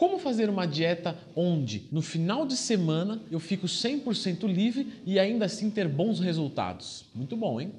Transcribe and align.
Como 0.00 0.18
fazer 0.18 0.48
uma 0.48 0.66
dieta 0.66 1.14
onde 1.36 1.86
no 1.92 2.00
final 2.00 2.46
de 2.46 2.56
semana 2.56 3.20
eu 3.30 3.38
fico 3.38 3.66
100% 3.66 4.50
livre 4.50 4.90
e 5.04 5.18
ainda 5.18 5.44
assim 5.44 5.68
ter 5.68 5.86
bons 5.86 6.18
resultados? 6.20 7.04
Muito 7.14 7.36
bom, 7.36 7.60
hein? 7.60 7.70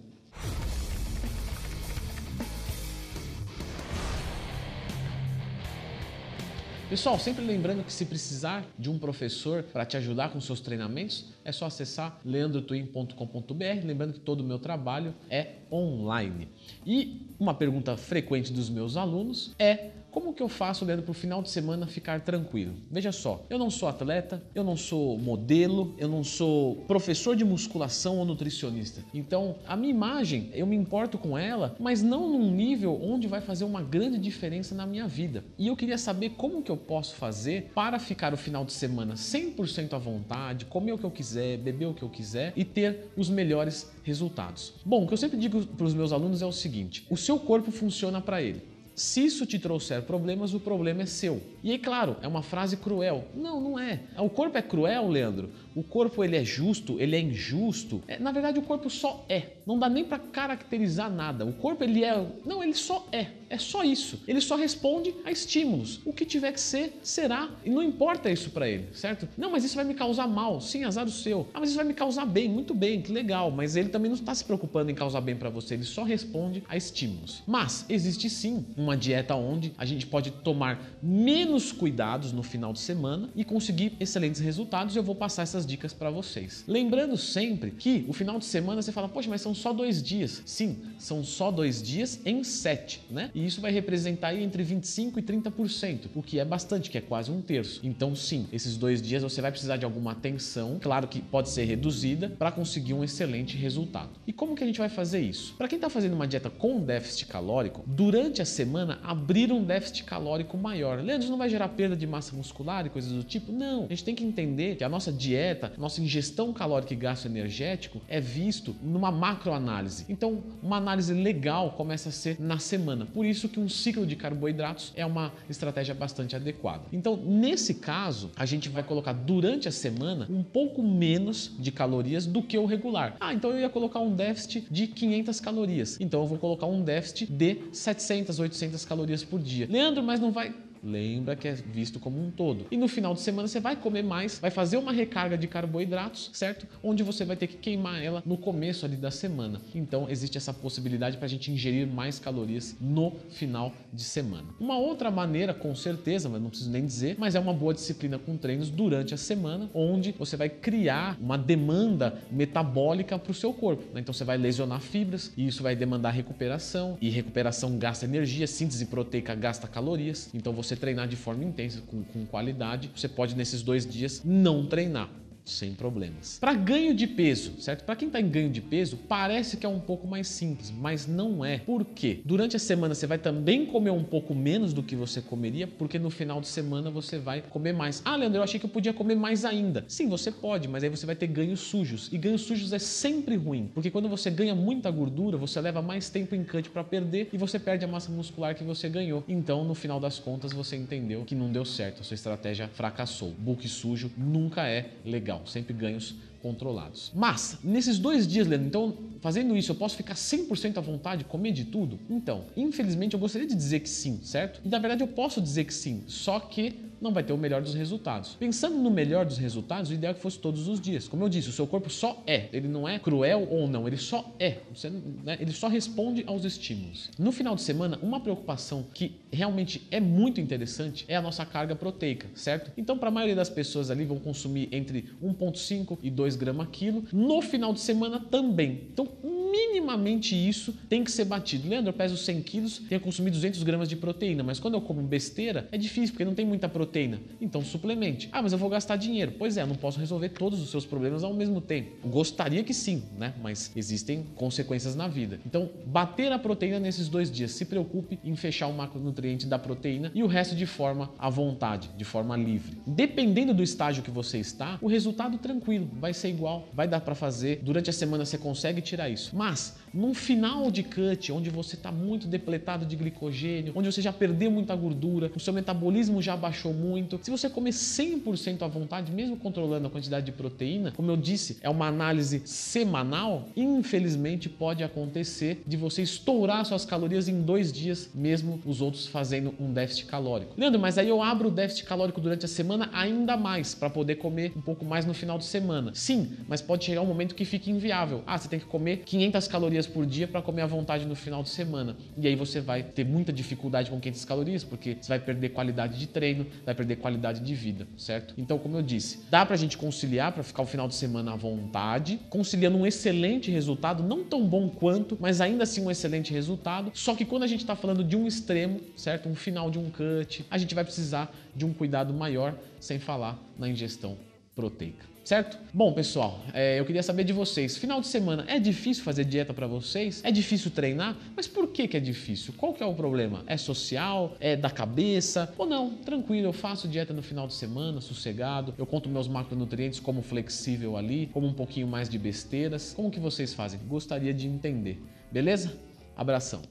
Pessoal, 6.92 7.18
sempre 7.18 7.44
lembrando 7.44 7.84
que 7.84 7.92
se 7.92 8.06
precisar 8.06 8.66
de 8.78 8.88
um 8.88 9.00
professor 9.00 9.64
para 9.64 9.84
te 9.84 9.98
ajudar 9.98 10.30
com 10.30 10.40
seus 10.40 10.60
treinamentos, 10.60 11.26
é 11.44 11.52
só 11.52 11.66
acessar 11.66 12.20
leandrotwin.com.br. 12.24 13.84
Lembrando 13.84 14.14
que 14.14 14.20
todo 14.20 14.42
o 14.42 14.44
meu 14.44 14.60
trabalho 14.60 15.16
é 15.28 15.61
online. 15.72 16.48
E 16.86 17.28
uma 17.40 17.54
pergunta 17.54 17.96
frequente 17.98 18.52
dos 18.52 18.70
meus 18.70 18.98
alunos 18.98 19.56
é 19.58 19.92
como 20.12 20.34
que 20.34 20.44
eu 20.44 20.50
faço, 20.50 20.84
Leandro, 20.84 21.06
para 21.06 21.12
o 21.12 21.16
final 21.16 21.42
de 21.42 21.50
semana 21.50 21.88
ficar 21.88 22.20
tranquilo? 22.20 22.74
Veja 22.92 23.14
só, 23.14 23.46
eu 23.50 23.58
não 23.58 23.70
sou 23.70 23.88
atleta, 23.88 24.44
eu 24.54 24.62
não 24.62 24.76
sou 24.76 25.18
modelo, 25.18 25.96
eu 25.98 26.10
não 26.10 26.22
sou 26.22 26.76
professor 26.86 27.34
de 27.34 27.46
musculação 27.46 28.18
ou 28.18 28.26
nutricionista. 28.26 29.02
Então, 29.14 29.56
a 29.66 29.78
minha 29.78 29.90
imagem, 29.90 30.50
eu 30.54 30.68
me 30.68 30.76
importo 30.76 31.18
com 31.18 31.38
ela, 31.38 31.78
mas 31.80 32.04
não 32.04 32.28
num 32.28 32.52
nível 32.52 33.00
onde 33.02 33.26
vai 33.26 33.40
fazer 33.40 33.64
uma 33.64 33.82
grande 33.82 34.18
diferença 34.18 34.76
na 34.76 34.86
minha 34.86 35.08
vida. 35.08 35.46
E 35.58 35.68
eu 35.68 35.78
queria 35.78 35.98
saber 35.98 36.32
como 36.32 36.62
que 36.62 36.70
eu 36.72 36.78
posso 36.78 37.16
fazer 37.16 37.72
para 37.74 37.98
ficar 37.98 38.34
o 38.34 38.38
final 38.38 38.66
de 38.66 38.74
semana 38.74 39.14
100% 39.14 39.94
à 39.94 39.98
vontade, 39.98 40.66
comer 40.66 40.92
o 40.92 40.98
que 40.98 41.06
eu 41.06 41.12
quiser, 41.12 41.58
beber 41.58 41.86
o 41.86 41.94
que 41.94 42.04
eu 42.04 42.10
quiser 42.10 42.52
e 42.58 42.66
ter 42.66 43.12
os 43.16 43.30
melhores 43.30 43.90
resultados. 44.04 44.74
Bom, 44.84 45.06
o 45.06 45.08
que 45.08 45.14
eu 45.14 45.18
sempre 45.18 45.38
digo 45.38 45.61
para 45.66 45.86
os 45.86 45.94
meus 45.94 46.12
alunos 46.12 46.42
é 46.42 46.46
o 46.46 46.52
seguinte: 46.52 47.06
o 47.10 47.18
seu 47.18 47.40
corpo 47.40 47.72
funciona 47.72 48.22
para 48.22 48.42
ele. 48.42 48.72
Se 48.94 49.26
isso 49.26 49.46
te 49.46 49.58
trouxer 49.58 50.02
problemas, 50.04 50.54
o 50.54 50.60
problema 50.60 51.04
é 51.04 51.06
seu. 51.06 51.42
E 51.64 51.72
aí, 51.72 51.80
claro, 51.80 52.18
é 52.22 52.28
uma 52.28 52.44
frase 52.44 52.76
cruel. 52.76 53.26
Não, 53.34 53.62
não 53.62 53.80
é. 53.80 54.02
O 54.18 54.30
corpo 54.30 54.58
é 54.58 54.62
cruel, 54.62 55.08
Leandro? 55.08 55.50
O 55.74 55.82
corpo 55.82 56.24
ele 56.24 56.36
é 56.36 56.44
justo? 56.44 57.00
Ele 57.00 57.16
é 57.16 57.20
injusto? 57.20 58.04
É, 58.08 58.20
na 58.20 58.32
verdade, 58.32 58.60
o 58.60 58.62
corpo 58.62 58.90
só 58.90 59.26
é. 59.30 59.44
Não 59.72 59.80
dá 59.80 59.88
nem 59.88 60.04
para 60.04 60.20
caracterizar 60.20 61.10
nada. 61.10 61.46
O 61.46 61.54
corpo 61.54 61.82
ele 61.82 62.04
é, 62.04 62.28
não, 62.46 62.62
ele 62.62 62.74
só 62.74 63.08
é. 63.10 63.28
É 63.52 63.58
só 63.58 63.84
isso. 63.84 64.22
Ele 64.30 64.40
só 64.40 64.56
responde 64.56 65.14
a 65.26 65.32
estímulos. 65.32 66.00
O 66.06 66.14
que 66.14 66.24
tiver 66.24 66.54
que 66.54 66.62
ser, 66.62 66.98
será. 67.04 67.50
E 67.66 67.70
não 67.70 67.84
importa 67.84 68.32
isso 68.32 68.50
para 68.50 68.70
ele, 68.70 68.88
certo? 68.94 69.28
Não, 69.38 69.52
mas 69.52 69.66
isso 69.66 69.76
vai 69.76 69.84
me 69.84 69.94
causar 69.94 70.26
mal. 70.26 70.62
Sim, 70.62 70.86
azar 70.86 71.06
o 71.06 71.12
seu. 71.12 71.46
Ah, 71.54 71.60
mas 71.60 71.68
isso 71.70 71.76
vai 71.76 71.86
me 71.86 71.94
causar 71.94 72.26
bem. 72.26 72.48
Muito 72.48 72.74
bem, 72.74 73.02
que 73.02 73.12
legal. 73.12 73.52
Mas 73.52 73.76
ele 73.76 73.90
também 73.90 74.08
não 74.10 74.16
está 74.16 74.34
se 74.34 74.46
preocupando 74.46 74.90
em 74.90 74.96
causar 74.96 75.20
bem 75.20 75.36
para 75.36 75.50
você. 75.50 75.74
Ele 75.74 75.84
só 75.84 76.04
responde 76.04 76.64
a 76.70 76.78
estímulos. 76.78 77.44
Mas 77.46 77.86
existe 77.90 78.30
sim 78.30 78.66
uma 78.78 78.96
dieta 78.96 79.36
onde 79.36 79.74
a 79.78 79.84
gente 79.84 80.08
pode 80.08 80.32
tomar 80.32 80.82
menos 81.04 81.74
cuidados 81.74 82.32
no 82.32 82.44
final 82.44 82.72
de 82.72 82.80
semana 82.80 83.30
e 83.36 83.44
conseguir 83.44 83.98
excelentes 84.00 84.40
resultados. 84.40 84.96
Eu 84.96 85.04
vou 85.04 85.14
passar 85.14 85.42
essas 85.42 85.66
dicas 85.66 85.92
para 85.92 86.10
vocês. 86.10 86.64
Lembrando 86.66 87.18
sempre 87.18 87.72
que 87.72 88.06
o 88.08 88.14
final 88.14 88.40
de 88.40 88.46
semana 88.46 88.82
você 88.82 88.94
fala, 88.94 89.10
poxa, 89.10 89.30
mas 89.30 89.42
são 89.42 89.54
só 89.62 89.72
dois 89.72 90.02
dias. 90.02 90.42
Sim, 90.46 90.78
são 90.98 91.24
só 91.24 91.52
dois 91.52 91.82
dias 91.82 92.20
em 92.26 92.44
sete, 92.44 93.02
né? 93.10 93.30
E 93.34 93.46
isso 93.46 93.62
vai 93.62 93.72
representar 93.72 94.36
entre 94.36 94.64
25% 94.64 95.18
e 95.18 95.22
30%, 95.22 96.10
o 96.16 96.22
que 96.22 96.40
é 96.40 96.46
bastante, 96.46 96.90
que 96.90 96.98
é 96.98 97.02
quase 97.02 97.32
um 97.32 97.42
terço. 97.42 97.80
Então, 97.84 98.16
sim, 98.16 98.48
esses 98.52 98.76
dois 98.76 99.02
dias 99.02 99.24
você 99.24 99.42
vai 99.42 99.52
precisar 99.52 99.78
de 99.78 99.86
alguma 99.86 100.12
atenção, 100.12 100.80
claro 100.82 101.08
que 101.08 101.22
pode 101.22 101.50
ser 101.50 101.66
reduzida, 101.66 102.30
para 102.30 102.52
conseguir 102.52 102.94
um 102.94 103.04
excelente 103.04 103.56
resultado. 103.56 104.10
E 104.26 104.34
como 104.34 104.56
que 104.56 104.64
a 104.64 104.68
gente 104.68 104.80
vai 104.80 104.90
fazer 104.90 105.22
isso? 105.22 105.54
Para 105.58 105.68
quem 105.68 105.78
está 105.78 105.90
fazendo 105.90 106.14
uma 106.14 106.28
dieta 106.28 106.50
com 106.50 106.80
déficit 106.80 107.28
calórico, 107.28 107.84
durante 107.86 108.42
a 108.42 108.46
semana 108.46 109.00
abrir 109.04 109.52
um 109.52 109.64
déficit 109.64 110.04
calórico 110.04 110.58
maior. 110.58 111.00
Leandro, 111.04 111.30
não 111.30 111.38
vai 111.38 111.50
gerar 111.50 111.70
perda 111.70 111.96
de 111.96 112.08
massa 112.08 112.36
muscular 112.36 112.86
e 112.86 112.90
coisas 112.90 113.12
do 113.12 113.24
tipo? 113.24 113.52
Não. 113.52 113.86
A 113.86 113.90
gente 113.90 114.04
tem 114.04 114.16
que 114.16 114.24
entender 114.24 114.76
que 114.76 114.84
a 114.84 114.90
nossa 114.90 115.12
dieta, 115.12 115.72
nossa 115.78 116.02
ingestão 116.02 116.52
calórica 116.52 116.94
e 116.94 116.98
gasto 116.98 117.26
energético 117.26 118.02
é 118.08 118.20
visto 118.20 118.76
numa 118.82 119.12
macroanálise. 119.42 120.06
Então, 120.08 120.44
uma 120.62 120.78
análise 120.78 121.14
legal 121.14 121.72
começa 121.72 122.10
a 122.10 122.12
ser 122.12 122.40
na 122.40 122.60
semana. 122.60 123.06
Por 123.06 123.26
isso 123.26 123.50
que 123.50 123.60
um 123.60 123.68
ciclo 123.68 124.06
de 124.06 124.16
carboidratos 124.16 124.94
é 124.96 125.06
uma 125.06 125.34
estratégia 125.50 125.96
bastante 125.96 126.36
adequada. 126.36 126.84
Então, 126.94 127.18
nesse 127.18 127.76
caso, 127.76 128.32
a 128.36 128.46
gente 128.46 128.70
vai 128.70 128.84
colocar 128.84 129.14
durante 129.14 129.68
a 129.68 129.72
semana 129.72 130.28
um 130.30 130.44
pouco 130.44 130.84
menos 130.84 131.52
de 131.58 131.72
calorias 131.72 132.26
do 132.26 132.44
que 132.44 132.58
o 132.58 132.66
regular. 132.66 133.16
Ah, 133.20 133.34
então 133.34 133.52
eu 133.52 133.60
ia 133.60 133.70
colocar 133.70 134.00
um 134.00 134.16
déficit 134.16 134.68
de 134.70 134.88
500 134.88 135.40
calorias. 135.40 135.98
Então 136.00 136.22
eu 136.22 136.28
vou 136.28 136.38
colocar 136.38 136.68
um 136.68 136.84
déficit 136.84 137.32
de 137.32 137.58
700, 137.72 138.40
800 138.40 138.86
calorias 138.86 139.24
por 139.24 139.40
dia. 139.40 139.68
Leandro, 139.70 140.04
mas 140.04 140.20
não 140.20 140.32
vai 140.32 140.54
Lembra 140.84 141.36
que 141.36 141.48
é 141.48 141.54
visto 141.54 142.00
como 142.00 142.22
um 142.22 142.32
todo. 142.32 142.66
E 142.72 142.78
no 142.78 142.88
final 142.88 143.14
de 143.14 143.22
semana 143.22 143.48
você 143.48 143.60
vai 143.60 143.76
comer 143.76 144.04
mais, 144.04 144.40
vai 144.40 144.52
fazer 144.52 144.78
uma 144.78 144.92
recarga 144.92 145.38
de 145.38 145.48
carboidratos, 145.48 146.30
certo? 146.34 146.68
Onde 146.84 147.04
você 147.04 147.24
vai 147.26 147.36
ter 147.36 147.48
que 147.48 147.58
queimar 147.58 148.02
ela 148.02 148.24
no 148.26 148.38
começo 148.38 148.86
ali 148.86 148.96
da 148.96 149.12
semana. 149.12 149.62
Então 149.76 150.10
existe 150.10 150.38
essa 150.38 150.54
possibilidade 150.54 151.18
para 151.18 151.26
a 151.26 151.30
gente 151.30 151.52
ingerir 151.52 151.88
mais 151.88 152.20
calorias 152.20 152.76
no 152.80 153.14
final 153.30 153.74
de 153.94 154.04
semana. 154.04 154.48
Uma 154.60 154.78
outra 154.78 155.12
maneira, 155.12 155.54
com 155.54 155.76
certeza, 155.76 156.30
mas 156.30 156.42
não 156.42 156.50
preciso 156.50 156.72
nem 156.72 156.86
dizer, 156.86 157.16
mas 157.18 157.36
é 157.36 157.40
uma 157.40 157.54
boa 157.54 157.74
disciplina 157.74 158.18
com 158.18 158.38
treinos 158.38 158.70
durante 158.70 159.14
a 159.14 159.18
semana, 159.18 159.70
onde 159.74 160.12
você 160.12 160.36
vai 160.36 160.50
criar 160.50 161.18
uma 161.20 161.38
demanda 161.38 162.20
metabólica 162.32 163.18
para 163.18 163.32
o 163.32 163.36
seu 163.36 163.54
corpo. 163.54 163.84
Né? 163.94 164.02
Então 164.02 164.14
você 164.14 164.24
vai 164.24 164.38
lesionar 164.38 164.82
fibras 164.82 165.32
e 165.38 165.48
isso 165.48 165.64
vai 165.64 165.76
demandar 165.76 166.12
recuperação 166.12 166.98
e 167.02 167.10
recuperação 167.10 167.78
gasta 167.78 168.06
energia, 168.06 168.48
síntese 168.48 168.86
proteica 168.86 169.36
gasta 169.36 169.68
calorias. 169.68 170.30
Então 170.34 170.54
você 170.54 170.71
você 170.72 170.76
treinar 170.76 171.08
de 171.08 171.16
forma 171.16 171.44
intensa, 171.44 171.82
com, 171.82 172.04
com 172.04 172.26
qualidade, 172.26 172.90
você 172.96 173.08
pode 173.08 173.36
nesses 173.36 173.62
dois 173.62 173.86
dias 173.86 174.22
não 174.24 174.66
treinar 174.66 175.10
sem 175.46 175.74
problemas. 175.74 176.38
Para 176.40 176.54
ganho 176.54 176.94
de 176.94 177.08
peso, 177.08 177.60
certo? 177.60 177.84
Para 177.84 177.96
quem 177.96 178.08
está 178.08 178.20
em 178.20 178.30
ganho 178.30 178.50
de 178.50 178.62
peso, 178.62 178.98
parece 179.08 179.58
que 179.58 179.66
é 179.66 179.70
um 179.70 179.80
pouco 179.80 180.08
mais 180.08 180.28
simples, 180.28 180.72
mas 180.72 181.08
não 181.08 181.44
é. 181.44 181.60
Por 181.60 181.84
quê? 181.86 182.22
Durante 182.26 182.56
a 182.56 182.60
semana 182.60 182.96
você 182.96 183.08
vai 183.08 183.18
também 183.18 183.66
comer 183.66 183.92
um 183.92 184.04
pouco 184.04 184.34
menos 184.34 184.74
do 184.74 184.84
que 184.84 184.96
você 184.96 185.22
comeria, 185.22 185.68
porque 185.68 186.00
no 186.00 186.10
final 186.10 186.40
de 186.42 186.48
semana 186.48 186.90
você 186.90 187.18
vai 187.18 187.42
comer 187.42 187.74
mais. 187.74 188.02
Ah, 188.06 188.16
Leandro, 188.16 188.40
eu 188.40 188.44
achei 188.44 188.60
que 188.60 188.66
eu 188.66 188.70
podia 188.70 188.94
comer 188.94 189.16
mais 189.16 189.46
ainda. 189.46 189.84
Sim, 189.88 190.08
você 190.08 190.32
pode, 190.32 190.68
mas 190.68 190.84
aí 190.84 190.90
você 190.90 191.06
vai 191.06 191.16
ter 191.16 191.28
ganhos 191.28 191.60
sujos. 191.60 192.10
E 192.12 192.18
ganhos 192.18 192.42
sujos 192.42 192.74
é 192.74 192.80
sempre 192.80 193.36
ruim, 193.36 193.70
porque 193.74 193.92
quando 193.92 194.10
você 194.10 194.30
ganha 194.30 194.56
muita 194.56 194.90
gordura, 194.92 195.38
você 195.38 195.60
leva 195.60 195.82
mais 195.82 196.10
tempo 196.10 196.36
em 196.36 196.44
cut 196.44 196.70
para 196.70 196.84
perder 196.84 197.30
e 197.34 197.38
você 197.38 197.60
perde 197.60 197.86
a 197.86 197.88
massa 197.88 198.12
muscular 198.12 198.56
que 198.56 198.64
você 198.64 198.90
ganhou. 198.90 199.24
Então, 199.28 199.64
no 199.64 199.74
final 199.74 200.00
das 200.00 200.20
contas, 200.20 200.54
você 200.54 200.76
entendeu 200.76 201.24
que 201.26 201.36
não 201.36 201.52
deu 201.52 201.66
certo, 201.66 202.02
a 202.02 202.04
sua 202.04 202.16
estratégia 202.16 202.68
fracassou. 202.68 203.34
Bulk 203.38 203.68
sujo 203.68 204.12
nunca 204.18 204.68
é 204.68 204.92
legal 205.06 205.31
sempre 205.46 205.74
ganhos 205.74 206.16
controlados. 206.42 207.12
Mas, 207.14 207.60
nesses 207.64 208.00
dois 208.00 208.28
dias, 208.28 208.48
Leandro, 208.48 208.68
então, 208.68 208.98
fazendo 209.22 209.56
isso, 209.56 209.72
eu 209.72 209.76
posso 209.76 209.96
ficar 209.96 210.16
100% 210.16 210.78
à 210.78 210.82
vontade, 210.82 211.24
comer 211.24 211.52
de 211.52 211.66
tudo? 211.66 212.00
Então, 212.10 212.46
infelizmente, 212.58 213.14
eu 213.14 213.20
gostaria 213.20 213.48
de 213.48 213.56
dizer 213.56 213.80
que 213.82 213.90
sim, 213.90 214.20
certo? 214.24 214.60
E 214.66 214.70
na 214.70 214.80
verdade 214.80 215.04
eu 215.04 215.08
posso 215.08 215.42
dizer 215.42 215.66
que 215.66 215.74
sim, 215.74 216.04
só 216.08 216.40
que 216.40 216.91
não 217.02 217.12
vai 217.12 217.24
ter 217.24 217.34
o 217.34 217.38
melhor 217.38 217.62
dos 217.62 217.74
resultados. 217.74 218.36
Pensando 218.40 218.78
no 218.78 218.92
melhor 218.92 219.26
dos 219.26 219.38
resultados, 219.38 219.90
o 219.90 219.94
ideal 219.94 220.12
é 220.12 220.14
que 220.14 220.22
fosse 220.22 220.38
todos 220.38 220.68
os 220.68 220.80
dias. 220.80 221.08
Como 221.08 221.24
eu 221.24 221.30
disse, 221.30 221.50
o 221.50 221.52
seu 221.52 221.66
corpo 221.66 221.90
só 221.90 222.22
é. 222.28 222.48
Ele 222.54 222.68
não 222.68 222.88
é 222.88 223.00
cruel 223.00 223.48
ou 223.50 223.68
não, 223.68 223.88
ele 223.88 223.98
só 223.98 224.34
é. 224.40 224.60
Você, 224.74 224.90
né, 224.90 225.38
ele 225.40 225.52
só 225.52 225.68
responde 225.68 226.24
aos 226.28 226.46
estímulos. 226.46 227.10
No 227.18 227.32
final 227.32 227.56
de 227.56 227.62
semana, 227.62 227.98
uma 228.02 228.20
preocupação 228.20 228.86
que 228.94 229.16
realmente 229.32 229.88
é 229.90 230.00
muito 230.00 230.40
interessante 230.40 231.06
é 231.08 231.16
a 231.16 231.22
nossa 231.22 231.46
carga 231.46 231.76
proteica, 231.76 232.28
certo? 232.36 232.72
Então, 232.78 232.98
para 232.98 233.10
a 233.10 233.12
maioria 233.12 233.36
das 233.36 233.50
pessoas 233.50 233.90
ali, 233.90 234.06
vão 234.06 234.20
consumir 234.20 234.70
entre 234.72 235.10
1,5 235.24 235.98
e 236.04 236.10
2 236.10 236.36
gramas 236.36 236.68
quilo. 236.72 237.04
No 237.12 237.42
final 237.42 237.74
de 237.74 237.80
semana 237.80 238.20
também. 238.20 238.82
Então, 238.92 239.08
minimamente 239.52 240.36
isso 240.36 240.74
tem 240.88 241.04
que 241.04 241.12
ser 241.12 241.26
batido. 241.26 241.68
Leandro, 241.68 241.90
eu 241.90 241.94
peso 241.94 242.16
100 242.16 242.42
quilos, 242.42 242.82
tenho 242.88 243.02
consumido 243.02 243.36
200 243.36 243.62
gramas 243.64 243.90
de 243.90 243.96
proteína, 243.96 244.44
mas 244.44 244.60
quando 244.60 244.76
eu 244.76 244.82
como 244.82 245.02
besteira, 245.02 245.68
é 245.72 245.78
difícil, 245.78 246.14
porque 246.14 246.26
não 246.26 246.34
tem 246.34 246.46
muita 246.46 246.70
proteína. 246.70 247.20
Então, 247.40 247.62
suplemente. 247.62 248.30
Ah, 248.32 248.42
mas 248.42 248.54
eu 248.54 248.58
vou 248.58 248.70
gastar 248.70 248.96
dinheiro. 248.96 249.34
Pois 249.38 249.58
é, 249.58 249.64
eu 249.64 249.68
não 249.68 249.76
posso 249.76 250.00
resolver 250.00 250.30
todos 250.30 250.62
os 250.62 250.70
seus 250.70 250.86
problemas 250.86 251.24
ao 251.24 251.34
mesmo 251.34 251.60
tempo. 251.60 252.08
Gostaria 252.08 252.64
que 252.64 252.74
sim, 252.74 253.04
né? 253.18 253.34
Mas 253.42 253.72
existem 253.76 254.26
consequências 254.36 254.96
na 254.96 255.08
vida. 255.08 255.40
Então, 255.46 255.70
bater 255.86 256.32
a 256.32 256.40
proteína 256.40 256.80
nesses 256.80 257.10
dois 257.10 257.30
dias. 257.30 257.52
Se 257.52 257.66
preocupe 257.66 258.20
em 258.24 258.36
fechar 258.36 258.68
o 258.68 258.74
macronutriente 258.74 259.46
da 259.46 259.60
proteína 259.60 260.12
e 260.16 260.24
o 260.24 260.28
resto 260.28 260.56
de 260.56 260.66
forma 260.66 261.12
à 261.20 261.30
vontade, 261.30 261.90
de 261.98 262.06
forma 262.06 262.38
livre. 262.38 262.78
Dependendo 262.88 263.54
do 263.54 263.64
estágio 263.64 264.04
que 264.04 264.12
você 264.12 264.38
está, 264.38 264.78
o 264.82 264.88
resultado 264.88 265.38
tranquilo 265.38 265.90
vai 266.00 266.14
ser 266.14 266.30
igual, 266.30 266.70
vai 266.74 266.88
dar 266.88 267.02
para 267.02 267.16
fazer. 267.16 267.60
Durante 267.64 267.90
a 267.90 267.94
semana 267.94 268.26
você 268.26 268.38
consegue 268.38 268.82
tirar 268.82 269.10
isso 269.10 269.36
Mas 269.42 269.74
num 269.94 270.14
final 270.14 270.72
de 270.72 270.84
cut, 270.84 271.32
onde 271.32 271.50
você 271.50 271.76
está 271.76 271.92
muito 271.92 272.28
depletado 272.28 272.86
de 272.86 272.96
glicogênio, 272.96 273.74
onde 273.76 273.92
você 273.92 274.02
já 274.02 274.14
perdeu 274.14 274.50
muita 274.50 274.76
gordura, 274.76 275.32
o 275.36 275.40
seu 275.40 275.54
metabolismo 275.54 276.22
já 276.22 276.38
baixou 276.38 276.74
muito, 276.74 277.20
se 277.22 277.30
você 277.30 277.50
comer 277.50 277.72
100% 277.72 278.62
à 278.62 278.68
vontade, 278.68 279.12
mesmo 279.12 279.36
controlando 279.36 279.88
a 279.88 279.90
quantidade 279.90 280.26
de 280.26 280.32
proteína, 280.32 280.92
como 280.92 281.12
eu 281.12 281.18
disse, 281.18 281.58
é 281.62 281.70
uma 281.70 281.88
análise 281.88 282.42
semanal, 282.46 283.50
infelizmente 283.56 284.48
pode 284.48 284.84
acontecer 284.84 285.64
de 285.68 285.76
você 285.76 286.04
estourar 286.04 286.66
suas 286.66 286.86
calorias 286.86 287.28
em 287.28 287.42
dois 287.42 287.72
dias, 287.72 288.10
mesmo 288.14 288.62
os 288.66 288.82
outros 288.82 289.08
fazendo 289.08 289.54
um 289.60 289.74
déficit 289.74 290.06
calórico. 290.06 290.54
Leandro, 290.58 290.80
mas 290.80 290.98
aí 290.98 291.10
eu 291.10 291.22
abro 291.22 291.50
o 291.50 291.52
déficit 291.52 291.86
calórico 291.86 292.22
durante 292.22 292.46
a 292.46 292.50
semana 292.50 292.90
ainda 292.94 293.36
mais 293.36 293.76
para 293.76 293.90
poder 293.90 294.16
comer 294.16 294.54
um 294.56 294.62
pouco 294.62 294.86
mais 294.86 295.06
no 295.06 295.14
final 295.14 295.38
de 295.38 295.46
semana. 295.46 295.92
Sim, 295.94 296.32
mas 296.48 296.62
pode 296.62 296.86
chegar 296.86 297.02
um 297.02 297.08
momento 297.08 297.36
que 297.36 297.44
fique 297.44 297.70
inviável. 297.70 298.24
Ah, 298.26 298.38
você 298.38 298.48
tem 298.48 298.60
que 298.60 298.66
comer 298.66 298.98
500 299.32 299.48
calorias 299.48 299.88
por 299.88 300.06
dia 300.06 300.28
para 300.28 300.42
comer 300.42 300.62
à 300.62 300.68
vontade 300.68 301.06
no 301.06 301.16
final 301.16 301.42
de 301.42 301.50
semana. 301.50 301.96
E 302.18 302.28
aí 302.28 302.36
você 302.36 302.60
vai 302.60 302.84
ter 302.84 303.06
muita 303.06 303.32
dificuldade 303.32 303.90
com 303.90 304.00
500 304.00 304.26
calorias, 304.26 304.64
porque 304.64 304.98
você 305.00 305.08
vai 305.08 305.20
perder 305.20 305.50
qualidade 305.50 305.98
de 305.98 306.08
treino, 306.08 306.46
vai 306.66 306.76
perder 306.76 306.98
qualidade 306.98 307.40
de 307.40 307.56
vida, 307.56 307.88
certo? 307.98 308.34
Então, 308.38 308.58
como 308.58 308.78
eu 308.78 308.82
disse, 308.82 309.20
dá 309.30 309.46
para 309.46 309.56
a 309.56 309.58
gente 309.58 309.78
conciliar 309.78 310.34
para 310.34 310.44
ficar 310.44 310.64
o 310.64 310.66
final 310.66 310.88
de 310.88 310.96
semana 310.96 311.34
à 311.34 311.36
vontade, 311.36 312.20
conciliando 312.30 312.78
um 312.78 312.86
excelente 312.86 313.50
resultado, 313.50 314.04
não 314.04 314.24
tão 314.24 314.46
bom 314.46 314.70
quanto, 314.70 315.18
mas 315.20 315.40
ainda 315.40 315.64
assim 315.64 315.82
um 315.82 315.90
excelente 315.90 316.34
resultado. 316.34 316.92
Só 316.94 317.16
que 317.16 317.24
quando 317.24 317.44
a 317.44 317.48
gente 317.48 317.62
está 317.62 317.76
falando 317.76 318.04
de 318.04 318.18
um 318.18 318.28
extremo, 318.28 318.82
certo? 318.98 319.30
Um 319.30 319.36
final 319.36 319.72
de 319.72 319.80
um 319.80 319.90
cut, 319.90 320.46
a 320.50 320.58
gente 320.58 320.76
vai 320.76 320.84
precisar 320.84 321.34
de 321.56 321.66
um 321.66 321.74
cuidado 321.74 322.14
maior, 322.14 322.56
sem 322.80 323.00
falar 323.00 323.40
na 323.58 323.70
ingestão 323.70 324.18
proteica. 324.56 325.06
Certo? 325.32 325.58
Bom, 325.74 325.94
pessoal, 325.94 326.42
é, 326.54 326.78
eu 326.78 326.84
queria 326.84 327.02
saber 327.02 327.24
de 327.24 327.32
vocês. 327.32 327.78
Final 327.78 328.02
de 328.02 328.08
semana 328.08 328.44
é 328.50 328.60
difícil 328.60 329.02
fazer 329.02 329.24
dieta 329.24 329.54
para 329.54 329.66
vocês? 329.66 330.20
É 330.26 330.30
difícil 330.30 330.70
treinar? 330.70 331.16
Mas 331.38 331.48
por 331.48 331.70
que, 331.70 331.88
que 331.88 331.96
é 331.96 332.02
difícil? 332.02 332.54
Qual 332.58 332.74
que 332.74 332.84
é 332.84 332.86
o 332.86 332.94
problema? 332.94 333.42
É 333.48 333.56
social? 333.56 334.36
É 334.42 334.58
da 334.58 334.70
cabeça? 334.70 335.54
Ou 335.58 335.66
não? 335.66 335.92
Tranquilo, 335.92 336.48
eu 336.48 336.52
faço 336.52 336.86
dieta 336.86 337.14
no 337.14 337.22
final 337.22 337.48
de 337.48 337.54
semana, 337.54 338.02
sossegado. 338.02 338.76
Eu 338.78 338.86
conto 338.86 339.08
meus 339.08 339.30
macronutrientes 339.30 340.02
como 340.02 340.22
flexível 340.22 340.98
ali, 340.98 341.30
como 341.32 341.48
um 341.48 341.54
pouquinho 341.54 341.88
mais 341.88 342.10
de 342.10 342.20
besteiras. 342.20 342.92
Como 342.94 343.10
que 343.10 343.18
vocês 343.18 343.54
fazem? 343.54 343.80
Gostaria 343.88 344.34
de 344.34 344.48
entender. 344.48 345.02
Beleza? 345.32 345.72
Abração. 346.14 346.62